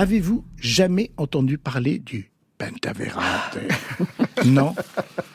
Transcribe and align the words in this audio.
Avez-vous 0.00 0.44
jamais 0.60 1.10
entendu 1.16 1.58
parler 1.58 1.98
du 1.98 2.30
Pentaverate 2.56 3.58
Non 4.46 4.74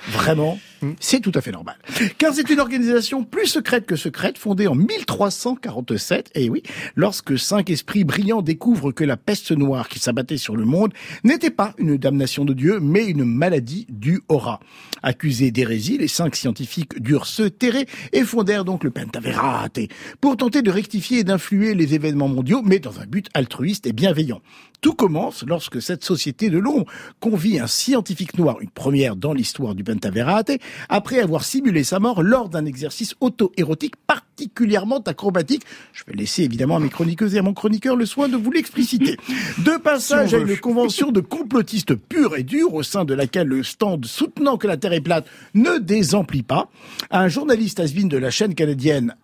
Vraiment 0.09 0.57
c'est 0.99 1.19
tout 1.19 1.31
à 1.35 1.41
fait 1.41 1.51
normal. 1.51 1.75
Car 2.17 2.33
c'est 2.33 2.49
une 2.49 2.59
organisation 2.59 3.23
plus 3.23 3.47
secrète 3.47 3.85
que 3.85 3.95
secrète, 3.95 4.37
fondée 4.37 4.67
en 4.67 4.75
1347, 4.75 6.31
et 6.35 6.49
oui, 6.49 6.63
lorsque 6.95 7.37
cinq 7.37 7.69
esprits 7.69 8.03
brillants 8.03 8.41
découvrent 8.41 8.91
que 8.91 9.03
la 9.03 9.17
peste 9.17 9.51
noire 9.51 9.89
qui 9.89 9.99
s'abattait 9.99 10.37
sur 10.37 10.55
le 10.55 10.65
monde 10.65 10.93
n'était 11.23 11.49
pas 11.49 11.73
une 11.77 11.97
damnation 11.97 12.45
de 12.45 12.53
Dieu, 12.53 12.79
mais 12.79 13.05
une 13.05 13.23
maladie 13.23 13.85
du 13.89 14.21
aura. 14.27 14.59
Accusés 15.01 15.51
d'hérésie, 15.51 15.97
les 15.97 16.07
cinq 16.07 16.35
scientifiques 16.35 17.01
durent 17.01 17.27
se 17.27 17.43
terrer 17.43 17.87
et 18.11 18.23
fondèrent 18.23 18.65
donc 18.65 18.83
le 18.83 18.91
Pentaverate 18.91 19.79
pour 20.21 20.37
tenter 20.37 20.61
de 20.61 20.71
rectifier 20.71 21.19
et 21.19 21.23
d'influer 21.23 21.75
les 21.75 21.93
événements 21.93 22.27
mondiaux, 22.27 22.61
mais 22.63 22.79
dans 22.79 22.99
un 22.99 23.05
but 23.05 23.29
altruiste 23.33 23.87
et 23.87 23.93
bienveillant. 23.93 24.41
Tout 24.83 24.93
commence 24.93 25.45
lorsque 25.47 25.81
cette 25.81 26.03
société 26.03 26.49
de 26.49 26.57
l'ombre 26.57 26.85
convie 27.21 27.57
un 27.57 27.67
scientifique 27.67 28.37
noir, 28.37 28.59
une 28.59 28.69
première 28.69 28.92
dans 29.15 29.33
l'histoire 29.33 29.75
du 29.75 29.83
Pentaverate, 29.83 30.51
après 30.89 31.19
avoir 31.19 31.43
simulé 31.43 31.83
sa 31.83 31.99
mort 31.99 32.21
lors 32.21 32.49
d'un 32.49 32.65
exercice 32.65 33.15
auto-érotique 33.21 33.95
particulièrement 34.07 34.99
acrobatique. 34.99 35.63
Je 35.93 36.03
vais 36.07 36.13
laisser 36.13 36.43
évidemment 36.43 36.77
à 36.77 36.79
mes 36.79 36.89
chroniqueuses 36.89 37.35
et 37.35 37.39
à 37.39 37.41
mon 37.41 37.53
chroniqueur 37.53 37.95
le 37.95 38.05
soin 38.05 38.29
de 38.29 38.37
vous 38.37 38.51
l'expliciter. 38.51 39.17
De 39.59 39.77
passage 39.77 40.33
à 40.33 40.37
une 40.37 40.57
convention 40.57 41.11
de 41.11 41.21
complotistes 41.21 41.95
pure 41.95 42.35
et 42.35 42.43
dure 42.43 42.73
au 42.73 42.83
sein 42.83 43.03
de 43.03 43.13
laquelle 43.13 43.47
le 43.47 43.63
stand 43.63 44.05
soutenant 44.05 44.57
que 44.57 44.67
la 44.67 44.77
Terre 44.77 44.93
est 44.93 45.01
plate 45.01 45.25
ne 45.55 45.77
désemplit 45.79 46.43
pas, 46.43 46.69
un 47.09 47.27
journaliste 47.27 47.79
asvin 47.79 48.07
de 48.07 48.17
la 48.17 48.29
chaîne 48.29 48.53
canadienne 48.53 49.15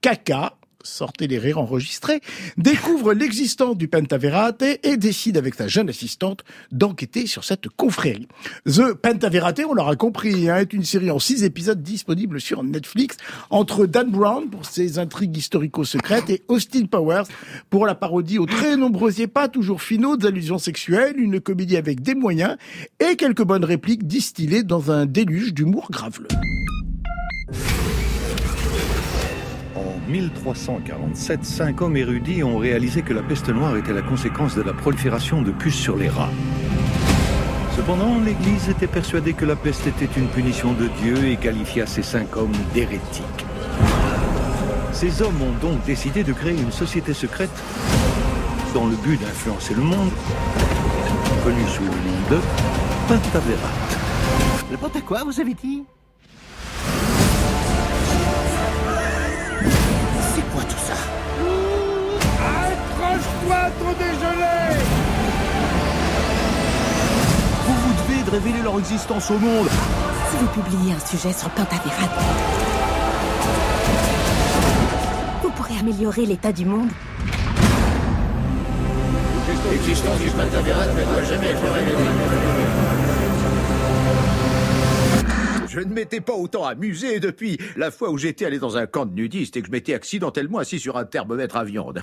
Kaka 0.00 0.54
sortez 0.82 1.26
les 1.26 1.38
rires 1.38 1.58
enregistrés, 1.58 2.20
découvre 2.56 3.12
l'existence 3.12 3.76
du 3.76 3.88
Pentaverate 3.88 4.62
et 4.82 4.96
décide 4.96 5.36
avec 5.36 5.54
sa 5.54 5.68
jeune 5.68 5.88
assistante 5.88 6.44
d'enquêter 6.70 7.26
sur 7.26 7.44
cette 7.44 7.68
confrérie. 7.68 8.28
The 8.66 8.94
Pentaverate, 8.94 9.62
on 9.68 9.74
l'aura 9.74 9.96
compris, 9.96 10.48
hein, 10.48 10.56
est 10.56 10.72
une 10.72 10.84
série 10.84 11.10
en 11.10 11.18
six 11.18 11.44
épisodes 11.44 11.82
disponible 11.82 12.40
sur 12.40 12.62
Netflix 12.62 13.16
entre 13.50 13.86
Dan 13.86 14.10
Brown 14.10 14.48
pour 14.48 14.66
ses 14.66 14.98
intrigues 14.98 15.36
historico-secrètes 15.36 16.30
et 16.30 16.42
Austin 16.48 16.86
Powers 16.86 17.24
pour 17.70 17.86
la 17.86 17.94
parodie 17.94 18.38
aux 18.38 18.46
très 18.46 18.76
nombreux 18.76 19.20
et 19.20 19.26
pas 19.26 19.48
toujours 19.48 19.82
finaux 19.82 20.16
d'allusions 20.16 20.58
sexuelles, 20.58 21.14
une 21.18 21.40
comédie 21.40 21.76
avec 21.76 22.02
des 22.02 22.14
moyens 22.14 22.56
et 23.00 23.16
quelques 23.16 23.44
bonnes 23.44 23.64
répliques 23.64 24.06
distillées 24.06 24.62
dans 24.62 24.90
un 24.90 25.06
déluge 25.06 25.54
d'humour 25.54 25.88
graveleux. 25.90 26.28
1347, 30.12 31.42
cinq 31.42 31.80
hommes 31.80 31.96
érudits 31.96 32.42
ont 32.44 32.58
réalisé 32.58 33.00
que 33.00 33.14
la 33.14 33.22
peste 33.22 33.48
noire 33.48 33.78
était 33.78 33.94
la 33.94 34.02
conséquence 34.02 34.54
de 34.54 34.60
la 34.60 34.74
prolifération 34.74 35.40
de 35.40 35.50
puces 35.50 35.78
sur 35.78 35.96
les 35.96 36.10
rats. 36.10 36.28
Cependant, 37.74 38.20
l'Église 38.20 38.68
était 38.68 38.86
persuadée 38.86 39.32
que 39.32 39.46
la 39.46 39.56
peste 39.56 39.86
était 39.86 40.10
une 40.18 40.26
punition 40.28 40.74
de 40.74 40.88
Dieu 41.00 41.16
et 41.24 41.36
qualifia 41.36 41.86
ces 41.86 42.02
cinq 42.02 42.36
hommes 42.36 42.52
d'hérétiques. 42.74 43.46
Ces 44.92 45.22
hommes 45.22 45.40
ont 45.40 45.66
donc 45.66 45.82
décidé 45.86 46.22
de 46.22 46.34
créer 46.34 46.60
une 46.60 46.72
société 46.72 47.14
secrète 47.14 47.50
dans 48.74 48.86
le 48.86 48.96
but 48.96 49.18
d'influencer 49.18 49.72
le 49.72 49.80
monde, 49.80 50.10
connue 51.42 51.68
sous 51.68 51.84
le 51.84 51.88
nom 51.88 52.20
de 52.30 52.38
Pentaverat. 53.08 53.72
Le 54.70 54.76
à 54.76 55.00
quoi, 55.00 55.24
vous 55.24 55.40
avez 55.40 55.54
dit? 55.54 55.84
Vous 63.42 63.48
vous 67.74 67.92
devez 68.02 68.22
de 68.22 68.30
révéler 68.30 68.62
leur 68.62 68.78
existence 68.78 69.30
au 69.30 69.38
monde 69.38 69.68
Si 70.30 70.36
vous 70.36 70.46
publiez 70.46 70.92
un 70.92 71.00
sujet 71.00 71.32
sur 71.32 71.50
Pentaverat, 71.50 72.08
vous 75.42 75.50
pourrez 75.50 75.76
améliorer 75.78 76.26
l'état 76.26 76.52
du 76.52 76.64
monde. 76.64 76.88
L'existence 79.70 80.20
du 80.20 80.30
Pentaverat 80.30 80.86
ne 80.86 81.04
doit 81.04 81.24
jamais 81.24 81.48
être 81.48 81.72
révélée. 81.72 81.96
Je 85.68 85.80
ne 85.80 85.92
m'étais 85.94 86.20
pas 86.20 86.34
autant 86.34 86.64
amusé 86.66 87.18
depuis 87.18 87.58
la 87.76 87.90
fois 87.90 88.10
où 88.10 88.18
j'étais 88.18 88.44
allé 88.44 88.58
dans 88.58 88.76
un 88.76 88.86
camp 88.86 89.06
de 89.06 89.14
nudistes 89.14 89.56
et 89.56 89.62
que 89.62 89.66
je 89.66 89.72
m'étais 89.72 89.94
accidentellement 89.94 90.58
assis 90.58 90.78
sur 90.78 90.98
un 90.98 91.04
thermomètre 91.04 91.56
à 91.56 91.64
viande. 91.64 91.98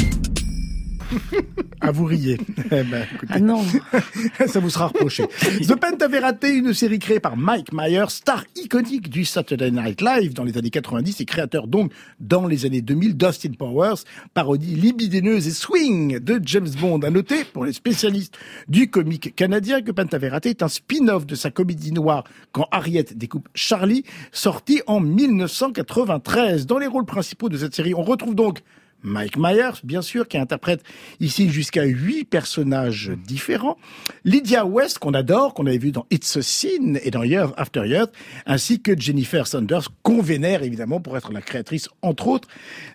Ah, 1.82 1.92
vous 1.92 2.06
riez. 2.06 2.38
Eh 2.72 2.84
ben, 2.84 3.06
ah 3.30 3.40
non. 3.40 3.64
ça 4.48 4.60
vous 4.60 4.70
sera 4.70 4.88
reproché. 4.88 5.26
The 5.28 5.76
Pentaverate, 5.76 6.44
une 6.44 6.74
série 6.74 7.00
créée 7.00 7.20
par 7.20 7.36
Mike 7.36 7.72
Myers, 7.74 8.10
star 8.10 8.44
iconique 8.56 9.10
du 9.10 9.26
Saturday 9.26 9.72
Night 9.72 10.02
Live 10.02 10.34
dans 10.34 10.44
les 10.44 10.58
années 10.58 10.70
90 10.70 11.22
et 11.22 11.26
créateur 11.26 11.68
donc 11.68 11.92
dans 12.20 12.46
les 12.46 12.66
années 12.66 12.82
2000 12.82 13.18
d'Austin 13.18 13.54
Powers, 13.58 14.04
parodie 14.34 14.76
libidineuse 14.76 15.48
et 15.48 15.52
swing 15.52 16.20
de 16.20 16.40
James 16.44 16.70
Bond. 16.80 17.00
À 17.00 17.10
noter, 17.10 17.44
pour 17.46 17.66
les 17.66 17.74
spécialistes 17.74 18.38
du 18.68 18.90
comique 18.92 19.34
canadien, 19.36 19.82
que 19.82 19.92
Pentaverate 19.92 20.46
est 20.46 20.62
un 20.62 20.68
spin-off 20.68 21.26
de 21.26 21.36
sa 21.36 21.50
comédie 21.50 21.94
noire 21.94 22.24
Quand 22.52 22.68
Harriet 22.72 23.06
découpe 23.16 23.48
Charlie, 23.56 24.04
sorti 24.32 24.82
en 24.86 25.00
1993. 25.00 26.68
Dans 26.68 26.78
les 26.78 26.88
rôles 26.88 27.06
principaux 27.06 27.50
de 27.50 27.58
cette 27.58 27.74
série, 27.74 27.96
on 27.96 28.04
retrouve 28.04 28.36
donc 28.36 28.60
Mike 29.04 29.38
Myers, 29.38 29.80
bien 29.84 30.02
sûr, 30.02 30.28
qui 30.28 30.38
interprète 30.38 30.84
ici 31.20 31.50
jusqu'à 31.50 31.84
huit 31.84 32.26
personnages 32.26 33.12
différents. 33.26 33.78
Lydia 34.26 34.66
West, 34.66 35.00
qu'on 35.00 35.14
adore, 35.14 35.54
qu'on 35.54 35.66
avait 35.66 35.78
vu 35.78 35.92
dans 35.92 36.06
It's 36.12 36.38
a 36.38 36.42
Sin 36.42 36.96
et 37.04 37.12
dans 37.12 37.24
Year 37.24 37.54
After 37.58 37.88
Year, 37.88 38.08
ainsi 38.46 38.82
que 38.82 39.00
Jennifer 39.00 39.48
Saunders, 39.48 39.90
qu'on 40.04 40.22
vénère 40.22 40.64
évidemment 40.64 41.00
pour 41.00 41.18
être 41.18 41.32
la 41.32 41.42
créatrice, 41.42 41.90
entre 42.02 42.28
autres, 42.28 42.48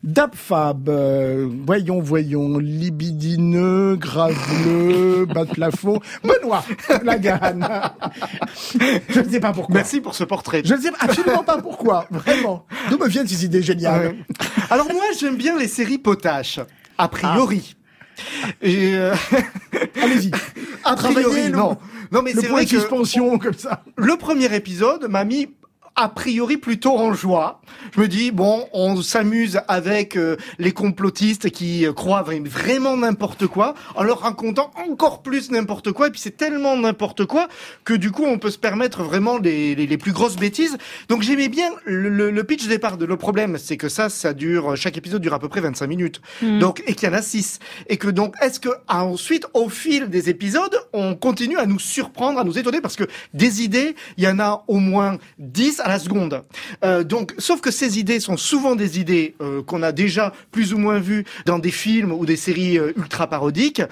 d'Abfab. 0.02 0.88
Euh, 0.88 1.48
voyons, 1.66 2.00
voyons, 2.00 2.58
libidineux, 2.58 3.96
graveleux, 3.96 5.26
bas 5.34 5.44
de 5.44 5.50
plafond. 5.50 6.00
Benoît 6.22 6.64
Lagarde. 7.02 7.64
Je 9.08 9.20
ne 9.20 9.30
sais 9.30 9.40
pas 9.40 9.52
pourquoi. 9.52 9.74
Merci 9.74 10.00
pour 10.00 10.14
ce 10.14 10.24
portrait. 10.24 10.62
Je 10.64 10.74
ne 10.74 10.80
sais 10.80 10.90
absolument 11.00 11.44
pas 11.44 11.58
pourquoi, 11.58 12.06
vraiment. 12.10 12.66
D'où 12.90 12.98
me 12.98 13.08
viennent 13.08 13.26
ces 13.26 13.44
idées 13.44 13.62
géniales 13.62 14.14
Alors 14.70 14.86
moi, 14.92 15.04
j'aime 15.18 15.36
bien 15.36 15.58
les 15.58 15.68
séries 15.68 15.93
potache, 15.98 16.60
a 16.98 17.08
priori. 17.08 17.74
Ah. 17.76 18.48
Euh, 18.64 19.14
Allez-y. 20.02 20.30
A 20.84 20.94
priori, 20.94 21.50
non. 21.50 21.78
Non, 22.12 22.22
mais 22.22 22.32
c'est 22.32 22.46
vrai 22.46 22.64
que 22.64 22.70
suspension 22.70 23.38
comme 23.38 23.54
ça. 23.54 23.82
Le 23.96 24.16
premier 24.16 24.54
épisode 24.54 25.08
m'a 25.08 25.24
mis 25.24 25.48
a 25.96 26.08
priori 26.08 26.56
plutôt 26.56 26.96
en 26.98 27.12
joie. 27.12 27.60
Je 27.94 28.00
me 28.00 28.08
dis 28.08 28.30
bon, 28.32 28.66
on 28.72 29.00
s'amuse 29.00 29.60
avec 29.68 30.16
euh, 30.16 30.36
les 30.58 30.72
complotistes 30.72 31.50
qui 31.50 31.86
euh, 31.86 31.92
croient 31.92 32.24
vraiment 32.44 32.96
n'importe 32.96 33.46
quoi 33.46 33.74
en 33.94 34.02
leur 34.02 34.20
racontant 34.20 34.70
encore 34.88 35.22
plus 35.22 35.50
n'importe 35.50 35.92
quoi 35.92 36.08
et 36.08 36.10
puis 36.10 36.20
c'est 36.20 36.36
tellement 36.36 36.76
n'importe 36.76 37.26
quoi 37.26 37.48
que 37.84 37.94
du 37.94 38.10
coup 38.10 38.24
on 38.24 38.38
peut 38.38 38.50
se 38.50 38.58
permettre 38.58 39.02
vraiment 39.02 39.38
les, 39.38 39.74
les, 39.74 39.98
plus 39.98 40.12
grosses 40.12 40.36
bêtises. 40.36 40.76
Donc 41.08 41.22
j'aimais 41.22 41.48
bien 41.48 41.70
le, 41.84 42.08
le, 42.08 42.44
pitch 42.44 42.66
départ 42.66 42.96
de 42.96 43.04
le 43.04 43.16
problème, 43.16 43.56
c'est 43.58 43.76
que 43.76 43.88
ça 43.88 44.08
ça 44.08 44.32
dure 44.32 44.76
chaque 44.76 44.96
épisode 44.96 45.22
dure 45.22 45.34
à 45.34 45.38
peu 45.38 45.48
près 45.48 45.60
25 45.60 45.86
minutes. 45.86 46.20
Hmm. 46.42 46.58
Donc 46.58 46.82
et 46.86 46.94
qu'il 46.94 47.08
y 47.08 47.12
en 47.12 47.14
a 47.14 47.22
6 47.22 47.60
et 47.88 47.96
que 47.96 48.08
donc 48.08 48.34
est-ce 48.42 48.58
que 48.58 48.70
ensuite 48.88 49.46
au 49.54 49.68
fil 49.68 50.08
des 50.08 50.28
épisodes, 50.28 50.76
on 50.92 51.14
continue 51.14 51.58
à 51.58 51.66
nous 51.66 51.78
surprendre, 51.78 52.40
à 52.40 52.44
nous 52.44 52.58
étonner? 52.58 52.80
Parce 52.80 52.96
que 52.96 53.04
des 53.32 53.62
idées, 53.62 53.94
il 54.16 54.24
y 54.24 54.28
en 54.28 54.40
a 54.40 54.64
au 54.66 54.78
moins 54.78 55.18
10 55.38 55.83
à 55.84 55.88
la 55.88 55.98
seconde. 55.98 56.42
Euh, 56.84 57.04
donc, 57.04 57.34
sauf 57.38 57.60
que 57.60 57.70
ces 57.70 57.98
idées 57.98 58.18
sont 58.18 58.38
souvent 58.38 58.74
des 58.74 58.98
idées 58.98 59.34
euh, 59.40 59.62
qu'on 59.62 59.82
a 59.82 59.92
déjà 59.92 60.32
plus 60.50 60.72
ou 60.72 60.78
moins 60.78 60.98
vues 60.98 61.24
dans 61.44 61.58
des 61.58 61.70
films 61.70 62.10
ou 62.10 62.24
des 62.24 62.36
séries 62.36 62.78
euh, 62.78 62.92
ultra 62.96 63.28
parodiques. 63.28 63.82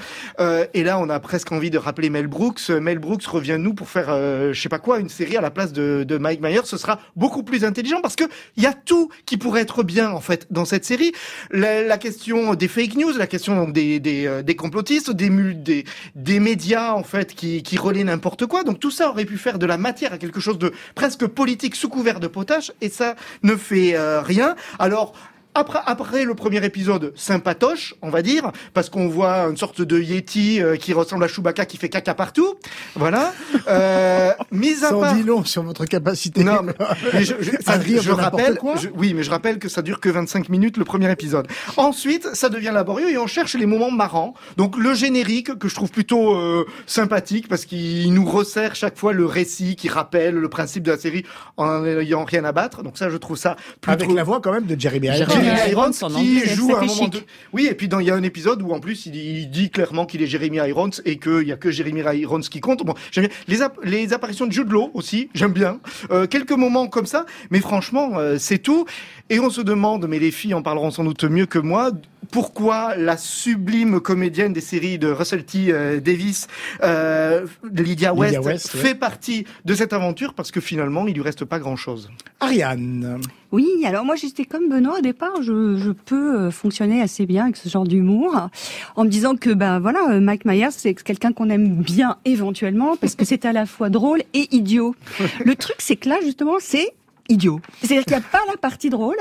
Euh, 0.40 0.64
et 0.72 0.84
là, 0.84 0.98
on 0.98 1.10
a 1.10 1.20
presque 1.20 1.52
envie 1.52 1.70
de 1.70 1.78
rappeler 1.78 2.08
Mel 2.08 2.28
Brooks. 2.28 2.70
Mel 2.70 2.98
Brooks 2.98 3.26
revient 3.26 3.58
nous 3.58 3.74
pour 3.74 3.88
faire, 3.88 4.08
je 4.52 4.58
sais 4.60 4.70
pas 4.70 4.78
quoi, 4.78 4.98
une 5.00 5.10
série 5.10 5.36
à 5.36 5.42
la 5.42 5.50
place 5.50 5.72
de, 5.72 6.04
de 6.08 6.16
Mike 6.16 6.40
Myers. 6.40 6.64
Ce 6.64 6.78
sera 6.78 6.98
beaucoup 7.14 7.42
plus 7.42 7.64
intelligent 7.64 8.00
parce 8.00 8.16
que 8.16 8.24
il 8.56 8.62
y 8.62 8.66
a 8.66 8.72
tout 8.72 9.10
qui 9.26 9.36
pourrait 9.36 9.60
être 9.60 9.82
bien 9.82 10.10
en 10.10 10.20
fait 10.20 10.46
dans 10.50 10.64
cette 10.64 10.86
série. 10.86 11.12
La, 11.50 11.82
la 11.82 11.98
question 11.98 12.54
des 12.54 12.68
fake 12.68 12.94
news, 12.96 13.12
la 13.18 13.26
question 13.26 13.54
donc 13.54 13.74
des, 13.74 14.00
des, 14.00 14.42
des 14.42 14.56
complotistes, 14.56 15.10
des, 15.10 15.28
des, 15.54 15.84
des 16.14 16.40
médias 16.40 16.92
en 16.92 17.02
fait 17.02 17.34
qui, 17.34 17.62
qui 17.62 17.76
relaient 17.76 18.04
n'importe 18.04 18.46
quoi. 18.46 18.64
Donc 18.64 18.80
tout 18.80 18.90
ça 18.90 19.10
aurait 19.10 19.26
pu 19.26 19.36
faire 19.36 19.58
de 19.58 19.66
la 19.66 19.76
matière 19.76 20.12
à 20.14 20.18
quelque 20.18 20.40
chose 20.40 20.58
de 20.58 20.72
presque 20.94 21.26
politique 21.26 21.76
sous 21.82 21.88
couvert 21.88 22.20
de 22.20 22.28
potache 22.28 22.70
et 22.80 22.88
ça 22.88 23.16
ne 23.42 23.56
fait 23.56 23.96
euh, 23.96 24.22
rien. 24.22 24.54
Alors 24.78 25.14
après, 25.54 25.80
après 25.86 26.24
le 26.24 26.34
premier 26.34 26.64
épisode, 26.64 27.12
sympatoche, 27.14 27.94
on 28.02 28.10
va 28.10 28.22
dire, 28.22 28.50
parce 28.74 28.88
qu'on 28.88 29.08
voit 29.08 29.40
une 29.48 29.56
sorte 29.56 29.82
de 29.82 29.98
Yeti 30.00 30.62
euh, 30.62 30.76
qui 30.76 30.92
ressemble 30.92 31.24
à 31.24 31.28
Chewbacca 31.28 31.64
qui 31.66 31.76
fait 31.76 31.88
caca 31.88 32.14
partout. 32.14 32.54
Voilà. 32.96 33.32
Euh, 33.68 34.30
mis 34.50 34.82
à 34.84 34.88
Sans 34.90 35.00
part... 35.00 35.14
dit 35.14 35.22
long 35.22 35.44
sur 35.44 35.62
votre 35.62 35.84
capacité. 35.84 36.42
Non, 36.44 36.62
mais, 36.62 36.72
mais 37.12 37.24
je, 37.24 37.34
je- 37.40 37.50
ça- 37.60 37.72
rire 37.74 38.00
je 38.02 38.10
rappelle, 38.12 38.56
quoi 38.58 38.76
je- 38.76 38.88
oui, 38.96 39.12
mais 39.14 39.22
je 39.22 39.30
rappelle 39.30 39.58
que 39.58 39.68
ça 39.68 39.82
dure 39.82 40.00
que 40.00 40.08
25 40.08 40.48
minutes 40.48 40.76
le 40.76 40.84
premier 40.84 41.10
épisode. 41.10 41.46
Ensuite, 41.76 42.28
ça 42.34 42.48
devient 42.48 42.70
laborieux 42.72 43.10
et 43.10 43.18
on 43.18 43.26
cherche 43.26 43.54
les 43.54 43.66
moments 43.66 43.90
marrants. 43.90 44.34
Donc 44.56 44.76
le 44.76 44.94
générique 44.94 45.58
que 45.58 45.68
je 45.68 45.74
trouve 45.74 45.90
plutôt 45.90 46.34
euh, 46.34 46.66
sympathique 46.86 47.48
parce 47.48 47.64
qu'il 47.66 48.12
nous 48.14 48.24
resserre 48.24 48.74
chaque 48.74 48.96
fois 48.98 49.12
le 49.12 49.26
récit 49.26 49.76
qui 49.76 49.88
rappelle 49.88 50.34
le 50.34 50.48
principe 50.48 50.82
de 50.84 50.92
la 50.92 50.98
série 50.98 51.24
en 51.56 51.80
n'ayant 51.80 52.24
rien 52.24 52.44
à 52.44 52.52
battre. 52.52 52.82
Donc 52.82 52.96
ça, 52.96 53.10
je 53.10 53.16
trouve 53.16 53.36
ça 53.36 53.56
plutôt 53.80 54.04
Avec 54.04 54.12
la 54.16 54.24
voix 54.24 54.40
quand 54.40 54.52
même 54.52 54.66
de 54.66 54.78
Jeremy 54.80 55.08
Irons. 55.08 55.41
Irons 55.70 55.90
qui 55.90 56.40
joue 56.48 56.74
à 56.74 56.80
un 56.80 56.86
moment 56.86 57.08
de... 57.08 57.20
Oui, 57.52 57.66
et 57.66 57.74
puis 57.74 57.88
il 57.88 58.06
y 58.06 58.10
a 58.10 58.14
un 58.14 58.22
épisode 58.22 58.62
où 58.62 58.72
en 58.72 58.80
plus 58.80 59.06
il, 59.06 59.16
il 59.16 59.50
dit 59.50 59.70
clairement 59.70 60.06
qu'il 60.06 60.22
est 60.22 60.26
Jeremy 60.26 60.58
Irons 60.68 60.90
et 61.04 61.18
qu'il 61.18 61.46
y 61.46 61.52
a 61.52 61.56
que 61.56 61.70
Jeremy 61.70 62.02
Irons 62.14 62.40
qui 62.40 62.60
compte. 62.60 62.84
Bon, 62.84 62.94
j'aime 63.10 63.26
bien. 63.46 63.70
Les 63.84 64.12
apparitions 64.12 64.46
de 64.46 64.52
Jude 64.52 64.70
Law 64.70 64.90
aussi, 64.94 65.28
j'aime 65.34 65.52
bien. 65.52 65.80
Euh, 66.10 66.26
quelques 66.26 66.52
moments 66.52 66.86
comme 66.86 67.06
ça, 67.06 67.26
mais 67.50 67.60
franchement, 67.60 68.18
euh, 68.18 68.36
c'est 68.38 68.58
tout. 68.58 68.86
Et 69.30 69.40
on 69.40 69.50
se 69.50 69.60
demande, 69.60 70.06
mais 70.08 70.18
les 70.18 70.30
filles 70.30 70.54
en 70.54 70.62
parleront 70.62 70.90
sans 70.90 71.04
doute 71.04 71.24
mieux 71.24 71.46
que 71.46 71.58
moi, 71.58 71.90
pourquoi 72.30 72.96
la 72.96 73.16
sublime 73.16 74.00
comédienne 74.00 74.52
des 74.52 74.60
séries 74.60 74.98
de 74.98 75.08
Russell 75.08 75.44
T. 75.44 75.66
euh, 75.68 76.00
Davis, 76.00 76.46
euh, 76.82 77.46
Lydia 77.72 78.14
West, 78.14 78.34
Lydia 78.34 78.42
West, 78.42 78.74
ouais. 78.74 78.80
fait 78.80 78.94
partie 78.94 79.44
de 79.64 79.74
cette 79.74 79.92
aventure 79.92 80.34
parce 80.34 80.50
que 80.50 80.60
finalement, 80.60 81.06
il 81.06 81.14
lui 81.14 81.22
reste 81.22 81.44
pas 81.44 81.58
grand-chose. 81.58 82.10
Ariane. 82.40 83.20
Oui, 83.50 83.68
alors 83.84 84.04
moi 84.04 84.16
j'étais 84.16 84.46
comme 84.46 84.70
Benoît 84.70 84.98
au 84.98 85.02
départ, 85.02 85.42
je, 85.42 85.76
je 85.76 85.90
peux 85.90 86.36
euh, 86.36 86.50
fonctionner 86.50 87.02
assez 87.02 87.26
bien 87.26 87.44
avec 87.44 87.56
ce 87.56 87.68
genre 87.68 87.84
d'humour, 87.84 88.48
en 88.96 89.04
me 89.04 89.10
disant 89.10 89.36
que 89.36 89.50
ben 89.50 89.78
voilà, 89.78 90.20
Mike 90.20 90.46
Myers 90.46 90.70
c'est 90.70 90.94
quelqu'un 90.94 91.32
qu'on 91.32 91.50
aime 91.50 91.76
bien 91.76 92.16
éventuellement 92.24 92.96
parce 92.96 93.14
que 93.14 93.26
c'est 93.26 93.44
à 93.44 93.52
la 93.52 93.66
fois 93.66 93.90
drôle 93.90 94.22
et 94.32 94.48
idiot. 94.54 94.94
Le 95.44 95.54
truc 95.54 95.76
c'est 95.80 95.96
que 95.96 96.08
là 96.08 96.16
justement 96.22 96.56
c'est 96.60 96.92
idiot. 97.28 97.60
C'est-à-dire 97.82 98.04
qu'il 98.04 98.12
n'y 98.14 98.18
a 98.18 98.26
pas 98.26 98.40
la 98.50 98.56
partie 98.56 98.90
drôle. 98.90 99.16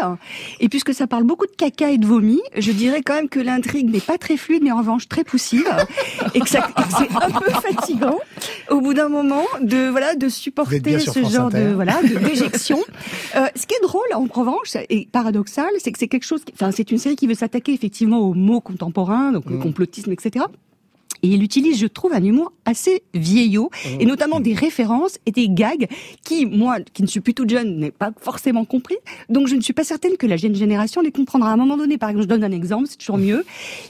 Et 0.59 0.69
puisque 0.69 0.94
ça 0.94 1.07
parle 1.07 1.24
beaucoup 1.24 1.45
de 1.45 1.51
caca 1.56 1.89
et 1.92 1.98
de 1.98 2.06
vomi, 2.06 2.42
je 2.57 2.71
dirais 2.71 3.01
quand 3.06 3.13
même 3.13 3.30
que 3.30 3.39
l'intrigue 3.39 3.89
n'est 3.89 4.00
pas 4.00 4.18
très 4.18 4.38
fluide, 4.38 4.63
mais 4.63 4.71
en 4.71 4.77
revanche 4.77 5.07
très 5.07 5.24
poussive. 5.24 5.65
Et 6.33 6.39
que, 6.39 6.50
ça- 6.50 6.68
et 6.77 6.81
que 6.81 6.89
c'est 6.98 7.15
un 7.24 7.30
peu 7.31 7.51
fatigant 7.51 8.19
au 8.69 8.81
bout 8.81 8.94
d'un 8.94 9.09
moment 9.09 9.45
de, 9.62 9.89
voilà, 9.89 10.15
de 10.15 10.30
supporter 10.30 10.80
ce 11.00 11.19
genre 11.36 11.50
de, 11.50 11.74
voilà, 11.74 12.01
de 12.01 12.18
déjection. 12.19 12.80
Euh, 13.36 13.48
ce 13.56 13.65
qui 13.68 13.75
est 13.75 13.83
drôle, 13.83 14.01
en 14.13 14.25
revanche, 14.31 14.75
et 14.89 15.07
paradoxal, 15.12 15.69
c'est 15.80 15.92
que 15.92 16.00
c'est 16.00 16.07
quelque 16.07 16.25
chose, 16.25 16.42
enfin, 16.53 16.71
c'est 16.71 16.92
une 16.92 16.98
série 16.98 17.15
qui 17.15 17.27
veut 17.27 17.33
s'attaquer 17.36 17.74
effectivement 17.74 18.19
aux 18.19 18.33
mots 18.33 18.62
contemporains, 18.62 19.31
donc 19.31 19.45
le 19.50 19.57
complotisme, 19.57 20.12
etc. 20.12 20.45
Et 21.23 21.27
il 21.27 21.44
utilise, 21.44 21.79
je 21.79 21.88
trouve, 21.88 22.13
un 22.13 22.23
humour 22.23 22.51
assez 22.65 23.03
vieillot, 23.13 23.69
et 24.00 24.06
notamment 24.06 24.39
des 24.39 24.53
références 24.53 25.18
et 25.25 25.31
des 25.31 25.50
gags 25.50 25.88
qui, 26.23 26.45
moi, 26.45 26.77
qui 26.94 27.01
ne 27.03 27.07
suis 27.07 27.19
plus 27.19 27.33
toute 27.33 27.50
jeune, 27.50 27.77
n'ai 27.77 27.91
pas 27.91 28.12
forcément 28.19 28.65
compris. 28.65 28.97
Donc, 29.29 29.47
je 29.47 29.56
ne 29.56 29.62
suis 29.62 29.73
pas 29.73 29.83
certaine 29.83 30.18
que 30.18 30.27
la 30.27 30.38
jeune 30.38 30.56
génération 30.56 31.01
les 31.01 31.12
comprendra. 31.12 31.50
À 31.50 31.53
un 31.53 31.57
moment 31.57 31.77
donné, 31.77 31.97
par 31.97 32.09
exemple, 32.09 32.23
je 32.23 32.29
donne 32.29 32.44
un 32.44 32.51
exemple, 32.51 32.88
c'est 32.88 32.97
toujours 32.97 33.18
mieux. 33.18 33.45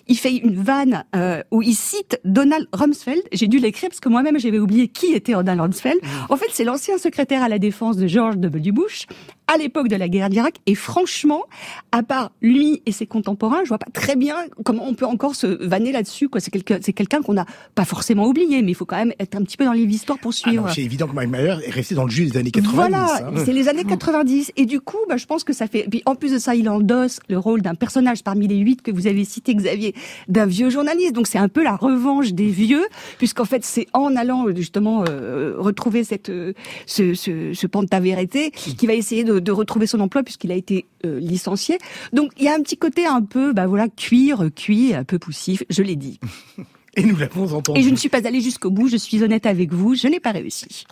Il 0.07 0.17
fait 0.17 0.35
une 0.35 0.55
vanne 0.55 1.03
euh, 1.15 1.41
où 1.51 1.61
il 1.61 1.75
cite 1.75 2.19
Donald 2.25 2.67
Rumsfeld. 2.73 3.23
J'ai 3.31 3.47
dû 3.47 3.59
l'écrire 3.59 3.89
parce 3.89 3.99
que 3.99 4.09
moi-même, 4.09 4.39
j'avais 4.39 4.59
oublié 4.59 4.87
qui 4.87 5.13
était 5.13 5.33
Donald 5.33 5.61
Rumsfeld. 5.61 5.99
En 6.29 6.37
fait, 6.37 6.47
c'est 6.51 6.63
l'ancien 6.63 6.97
secrétaire 6.97 7.43
à 7.43 7.49
la 7.49 7.59
défense 7.59 7.97
de 7.97 8.07
George 8.07 8.37
W. 8.37 8.71
Bush 8.71 9.07
à 9.47 9.57
l'époque 9.57 9.89
de 9.89 9.95
la 9.95 10.07
guerre 10.07 10.29
d'Irak. 10.29 10.55
Et 10.65 10.75
franchement, 10.75 11.43
à 11.91 12.03
part 12.03 12.31
lui 12.41 12.81
et 12.85 12.91
ses 12.91 13.05
contemporains, 13.05 13.61
je 13.63 13.69
vois 13.69 13.79
pas 13.79 13.91
très 13.91 14.15
bien 14.15 14.35
comment 14.63 14.87
on 14.87 14.93
peut 14.93 15.05
encore 15.05 15.35
se 15.35 15.47
vanner 15.47 15.91
là-dessus. 15.91 16.29
Quoi, 16.29 16.39
c'est 16.39 16.51
quelqu'un, 16.51 16.79
c'est 16.81 16.93
quelqu'un 16.93 17.20
qu'on 17.21 17.33
n'a 17.33 17.45
pas 17.75 17.85
forcément 17.85 18.27
oublié, 18.27 18.61
mais 18.61 18.71
il 18.71 18.75
faut 18.75 18.85
quand 18.85 18.97
même 18.97 19.13
être 19.19 19.35
un 19.35 19.43
petit 19.43 19.57
peu 19.57 19.65
dans 19.65 19.73
les 19.73 19.83
histoires 19.83 20.19
pour 20.19 20.31
Ah 20.33 20.37
suivre. 20.37 20.69
c'est 20.73 20.81
évident 20.81 21.07
que 21.07 21.13
Mike 21.13 21.29
Myers 21.29 21.57
est 21.65 21.71
resté 21.71 21.95
dans 21.95 22.05
le 22.05 22.11
jus 22.11 22.25
des 22.25 22.37
années 22.37 22.51
90. 22.51 22.75
Voilà, 22.75 23.05
hein. 23.25 23.31
c'est 23.45 23.53
les 23.53 23.67
années 23.67 23.83
90. 23.85 24.51
Et 24.57 24.65
du 24.65 24.79
coup, 24.79 24.97
bah, 25.09 25.17
je 25.17 25.25
pense 25.25 25.43
que 25.43 25.53
ça 25.53 25.67
fait. 25.67 25.87
Puis 25.89 26.01
en 26.05 26.15
plus 26.15 26.31
de 26.31 26.37
ça, 26.37 26.55
il 26.55 26.69
endosse 26.69 27.19
le 27.29 27.37
rôle 27.37 27.61
d'un 27.61 27.75
personnage 27.75 28.23
parmi 28.23 28.47
les 28.47 28.57
huit 28.57 28.81
que 28.81 28.91
vous 28.91 29.07
avez 29.07 29.25
cité, 29.25 29.55
Xavier, 29.55 29.95
d'un 30.27 30.45
vieux 30.45 30.69
journaliste. 30.69 31.13
Donc 31.13 31.27
c'est 31.27 31.37
un 31.37 31.49
peu 31.49 31.63
la 31.63 31.75
revanche 31.75 32.33
des 32.33 32.47
vieux, 32.47 32.85
puisqu'en 33.17 33.45
fait 33.45 33.63
c'est 33.63 33.87
en 33.93 34.15
allant 34.15 34.45
justement 34.55 35.03
euh, 35.07 35.55
retrouver 35.57 36.03
cette 36.03 36.29
euh, 36.29 36.53
ce, 36.85 37.13
ce, 37.13 37.53
ce 37.53 37.67
Pantavérité 37.67 38.51
qui 38.51 38.87
va 38.87 38.93
essayer 38.93 39.23
de, 39.23 39.39
de 39.39 39.51
retrouver 39.51 39.87
son 39.87 39.99
emploi 39.99 40.23
puisqu'il 40.23 40.51
a 40.51 40.55
été 40.55 40.85
euh, 41.05 41.19
licencié. 41.19 41.77
Donc 42.13 42.31
il 42.37 42.45
y 42.45 42.47
a 42.47 42.53
un 42.53 42.61
petit 42.61 42.77
côté 42.77 43.05
un 43.05 43.21
peu, 43.21 43.53
bah 43.53 43.67
voilà, 43.67 43.87
cuir, 43.89 44.49
cuit, 44.55 44.93
un 44.93 45.03
peu 45.03 45.19
poussif. 45.19 45.63
Je 45.69 45.83
l'ai 45.83 45.95
dit. 45.95 46.19
Et 46.95 47.03
nous 47.03 47.15
l'avons 47.15 47.53
entendu. 47.53 47.79
Et 47.79 47.83
je 47.83 47.89
ne 47.89 47.95
suis 47.95 48.09
pas 48.09 48.25
allée 48.27 48.41
jusqu'au 48.41 48.69
bout. 48.69 48.89
Je 48.89 48.97
suis 48.97 49.23
honnête 49.23 49.45
avec 49.45 49.71
vous. 49.71 49.95
Je 49.95 50.07
n'ai 50.07 50.19
pas 50.19 50.31
réussi. 50.31 50.85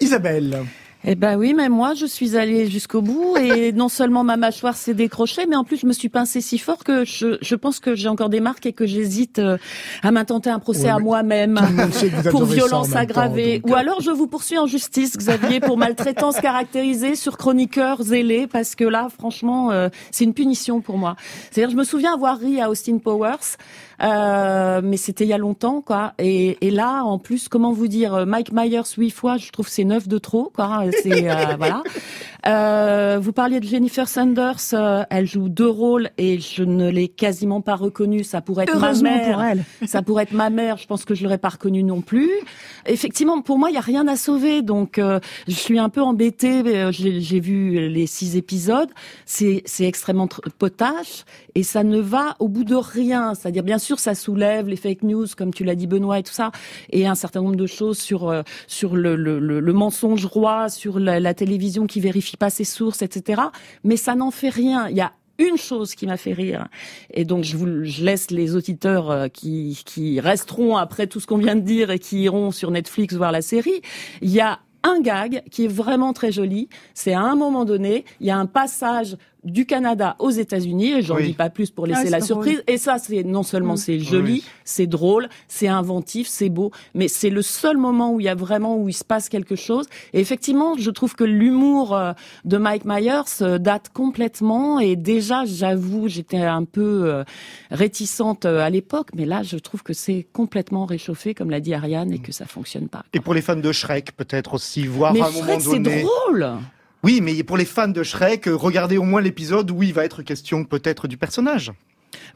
Isabelle. 0.00 0.64
Eh 1.04 1.14
ben 1.14 1.38
oui, 1.38 1.54
mais 1.54 1.68
moi, 1.68 1.94
je 1.94 2.06
suis 2.06 2.36
allée 2.36 2.66
jusqu'au 2.66 3.02
bout 3.02 3.36
et 3.36 3.72
non 3.74 3.88
seulement 3.88 4.24
ma 4.24 4.36
mâchoire 4.36 4.76
s'est 4.76 4.94
décrochée, 4.94 5.46
mais 5.46 5.54
en 5.54 5.62
plus, 5.62 5.78
je 5.78 5.86
me 5.86 5.92
suis 5.92 6.08
pincée 6.08 6.40
si 6.40 6.58
fort 6.58 6.82
que 6.82 7.04
je, 7.04 7.38
je 7.40 7.54
pense 7.54 7.78
que 7.78 7.94
j'ai 7.94 8.08
encore 8.08 8.28
des 8.28 8.40
marques 8.40 8.66
et 8.66 8.72
que 8.72 8.84
j'hésite 8.84 9.38
euh, 9.38 9.58
à 10.02 10.10
m'intenter 10.10 10.50
un 10.50 10.58
procès 10.58 10.88
à 10.88 10.98
moi-même 10.98 11.60
pour 12.30 12.44
violence 12.46 12.90
temps, 12.90 12.96
aggravée. 12.96 13.62
Ou 13.64 13.74
euh. 13.74 13.76
alors, 13.76 14.00
je 14.00 14.10
vous 14.10 14.26
poursuis 14.26 14.58
en 14.58 14.66
justice, 14.66 15.16
Xavier, 15.16 15.60
pour 15.60 15.78
maltraitance 15.78 16.40
caractérisée 16.40 17.14
sur 17.14 17.36
chroniqueur 17.36 18.02
zélé, 18.02 18.48
parce 18.48 18.74
que 18.74 18.84
là, 18.84 19.08
franchement, 19.16 19.70
euh, 19.70 19.88
c'est 20.10 20.24
une 20.24 20.34
punition 20.34 20.80
pour 20.80 20.98
moi. 20.98 21.14
C'est-à-dire, 21.50 21.70
je 21.70 21.76
me 21.76 21.84
souviens 21.84 22.14
avoir 22.14 22.38
ri 22.38 22.60
à 22.60 22.70
Austin 22.70 22.98
Powers, 22.98 23.56
euh, 24.02 24.80
mais 24.82 24.96
c'était 24.96 25.24
il 25.24 25.28
y 25.28 25.32
a 25.32 25.38
longtemps, 25.38 25.80
quoi. 25.80 26.12
Et, 26.18 26.56
et 26.60 26.70
là, 26.70 27.02
en 27.02 27.18
plus, 27.18 27.48
comment 27.48 27.72
vous 27.72 27.88
dire, 27.88 28.14
euh, 28.14 28.26
Mike 28.26 28.52
Myers 28.52 28.82
huit 28.96 29.10
fois, 29.10 29.36
je 29.36 29.50
trouve 29.50 29.66
que 29.66 29.72
c'est 29.72 29.84
neuf 29.84 30.06
de 30.06 30.18
trop, 30.18 30.52
quoi. 30.54 30.84
C'est 31.02 31.28
euh, 31.28 31.56
voilà. 31.56 31.82
Euh, 32.48 33.18
vous 33.20 33.32
parliez 33.32 33.60
de 33.60 33.66
Jennifer 33.66 34.08
Sanders, 34.08 34.56
euh, 34.72 35.02
elle 35.10 35.26
joue 35.26 35.50
deux 35.50 35.68
rôles 35.68 36.08
et 36.16 36.40
je 36.40 36.62
ne 36.62 36.88
l'ai 36.88 37.08
quasiment 37.08 37.60
pas 37.60 37.74
reconnue. 37.76 38.24
Ça 38.24 38.40
pourrait 38.40 38.64
être 38.64 38.78
ma 38.78 38.92
mère. 38.94 39.32
pour 39.34 39.42
elle. 39.42 39.64
Ça 39.88 40.00
pourrait 40.02 40.22
être 40.22 40.32
ma 40.32 40.48
mère. 40.48 40.78
Je 40.78 40.86
pense 40.86 41.04
que 41.04 41.14
je 41.14 41.24
l'aurais 41.24 41.36
pas 41.38 41.50
reconnue 41.50 41.82
non 41.82 42.00
plus. 42.00 42.30
Effectivement, 42.86 43.42
pour 43.42 43.58
moi, 43.58 43.70
il 43.70 43.74
y 43.74 43.78
a 43.78 43.80
rien 43.82 44.08
à 44.08 44.16
sauver. 44.16 44.62
Donc, 44.62 44.98
euh, 44.98 45.20
je 45.46 45.52
suis 45.54 45.78
un 45.78 45.90
peu 45.90 46.00
embêtée. 46.00 46.62
Euh, 46.64 46.90
J'ai 46.90 47.40
vu 47.40 47.88
les 47.90 48.06
six 48.06 48.36
épisodes. 48.36 48.88
C'est 49.26 49.62
extrêmement 49.80 50.26
tr- 50.26 50.40
potache 50.58 51.24
et 51.54 51.62
ça 51.62 51.84
ne 51.84 51.98
va 51.98 52.34
au 52.38 52.48
bout 52.48 52.64
de 52.64 52.76
rien. 52.76 53.34
C'est-à-dire, 53.34 53.62
bien 53.62 53.78
sûr, 53.78 53.98
ça 53.98 54.14
soulève 54.14 54.68
les 54.68 54.76
fake 54.76 55.02
news, 55.02 55.26
comme 55.36 55.52
tu 55.52 55.64
l'as 55.64 55.74
dit, 55.74 55.86
Benoît, 55.86 56.18
et 56.18 56.22
tout 56.22 56.32
ça, 56.32 56.50
et 56.90 57.06
un 57.06 57.14
certain 57.14 57.42
nombre 57.42 57.56
de 57.56 57.66
choses 57.66 57.98
sur 57.98 58.28
euh, 58.30 58.42
sur 58.66 58.96
le, 58.96 59.16
le, 59.16 59.38
le, 59.38 59.60
le 59.60 59.72
mensonge 59.74 60.24
roi, 60.24 60.70
sur 60.70 60.98
la, 60.98 61.20
la 61.20 61.34
télévision 61.34 61.86
qui 61.86 62.00
vérifie 62.00 62.36
pas 62.38 62.50
ses 62.50 62.64
sources, 62.64 63.02
etc. 63.02 63.42
Mais 63.84 63.96
ça 63.96 64.14
n'en 64.14 64.30
fait 64.30 64.48
rien. 64.48 64.88
Il 64.88 64.96
y 64.96 65.00
a 65.00 65.12
une 65.38 65.56
chose 65.56 65.94
qui 65.94 66.06
m'a 66.06 66.16
fait 66.16 66.32
rire, 66.32 66.66
et 67.12 67.24
donc 67.24 67.44
je, 67.44 67.56
vous, 67.56 67.84
je 67.84 68.02
laisse 68.02 68.32
les 68.32 68.56
auditeurs 68.56 69.10
euh, 69.10 69.28
qui, 69.28 69.80
qui 69.86 70.18
resteront 70.18 70.76
après 70.76 71.06
tout 71.06 71.20
ce 71.20 71.28
qu'on 71.28 71.38
vient 71.38 71.54
de 71.54 71.60
dire 71.60 71.92
et 71.92 72.00
qui 72.00 72.22
iront 72.22 72.50
sur 72.50 72.72
Netflix 72.72 73.14
voir 73.14 73.30
la 73.30 73.40
série. 73.40 73.80
Il 74.20 74.30
y 74.30 74.40
a 74.40 74.58
un 74.82 75.00
gag 75.00 75.42
qui 75.50 75.64
est 75.64 75.68
vraiment 75.68 76.12
très 76.12 76.32
joli. 76.32 76.68
C'est 76.94 77.12
à 77.12 77.20
un 77.20 77.36
moment 77.36 77.64
donné, 77.64 78.04
il 78.20 78.26
y 78.26 78.30
a 78.30 78.36
un 78.36 78.46
passage 78.46 79.16
du 79.44 79.66
Canada 79.66 80.16
aux 80.18 80.30
États-Unis, 80.30 80.92
et 80.94 81.02
j'en 81.02 81.16
Oui. 81.16 81.26
dis 81.28 81.32
pas 81.32 81.48
plus 81.50 81.70
pour 81.70 81.86
laisser 81.86 82.08
Ah, 82.08 82.10
la 82.10 82.20
surprise. 82.20 82.54
drôle. 82.56 82.64
Et 82.66 82.76
ça, 82.78 82.98
c'est 82.98 83.22
non 83.24 83.42
seulement 83.42 83.74
Mm. 83.74 83.76
c'est 83.78 83.98
joli, 84.00 84.32
Oui. 84.32 84.44
c'est 84.64 84.86
drôle, 84.86 85.28
c'est 85.46 85.68
inventif, 85.68 86.26
c'est 86.28 86.48
beau, 86.48 86.70
mais 86.94 87.08
c'est 87.08 87.30
le 87.30 87.42
seul 87.42 87.76
moment 87.76 88.12
où 88.12 88.20
il 88.20 88.24
y 88.24 88.28
a 88.28 88.34
vraiment 88.34 88.76
où 88.76 88.88
il 88.88 88.92
se 88.92 89.04
passe 89.04 89.28
quelque 89.28 89.54
chose. 89.56 89.86
Et 90.12 90.20
effectivement, 90.20 90.74
je 90.76 90.90
trouve 90.90 91.14
que 91.14 91.24
l'humour 91.24 91.94
euh, 91.96 92.12
de 92.44 92.56
Mike 92.56 92.84
Myers 92.84 93.22
euh, 93.42 93.58
date 93.58 93.90
complètement. 93.92 94.80
Et 94.80 94.96
déjà, 94.96 95.44
j'avoue, 95.44 96.08
j'étais 96.08 96.38
un 96.38 96.64
peu 96.64 97.02
euh, 97.04 97.24
réticente 97.70 98.44
à 98.44 98.68
l'époque, 98.70 99.08
mais 99.14 99.24
là, 99.24 99.42
je 99.42 99.56
trouve 99.56 99.82
que 99.82 99.92
c'est 99.92 100.26
complètement 100.32 100.84
réchauffé, 100.86 101.34
comme 101.34 101.50
l'a 101.50 101.60
dit 101.60 101.74
Ariane, 101.74 102.12
et 102.12 102.18
que 102.18 102.32
ça 102.32 102.46
fonctionne 102.46 102.88
pas. 102.88 103.04
Et 103.12 103.20
pour 103.20 103.34
les 103.34 103.42
fans 103.42 103.56
de 103.56 103.72
Shrek, 103.72 104.12
peut-être 104.16 104.54
aussi 104.54 104.86
voir 104.86 105.12
Mais 105.14 105.20
à 105.20 105.26
un 105.26 105.30
moment 105.30 105.44
Fred, 105.44 105.60
c'est 105.60 105.78
donné. 105.78 106.02
drôle. 106.02 106.48
Oui, 107.08 107.22
mais 107.22 107.42
pour 107.42 107.56
les 107.56 107.64
fans 107.64 107.88
de 107.88 108.02
Shrek, 108.02 108.48
euh, 108.48 108.54
regardez 108.54 108.98
au 108.98 109.02
moins 109.02 109.22
l'épisode 109.22 109.70
où 109.70 109.82
il 109.82 109.94
va 109.94 110.04
être 110.04 110.20
question 110.20 110.64
peut-être 110.64 111.08
du 111.08 111.16
personnage. 111.16 111.72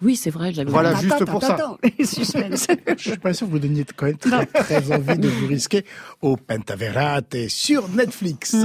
Oui, 0.00 0.16
c'est 0.16 0.30
vrai, 0.30 0.50
j'avais 0.54 0.70
Voilà, 0.70 0.94
juste 0.94 1.12
attends, 1.12 1.24
pour 1.26 1.42
ça. 1.42 1.56
attends. 1.56 1.78
Je 1.98 2.96
suis 2.96 3.18
pas 3.18 3.34
sûr 3.34 3.48
que 3.48 3.52
vous 3.52 3.58
donniez 3.58 3.84
quand 3.94 4.06
même 4.06 4.16
très, 4.16 4.46
très 4.46 4.90
envie 4.90 5.18
de 5.18 5.28
vous 5.28 5.46
risquer 5.46 5.84
au 6.22 6.38
Pentaverate 6.38 7.48
sur 7.48 7.86
Netflix. 7.90 8.56